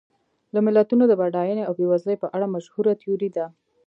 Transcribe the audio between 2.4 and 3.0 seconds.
مشهوره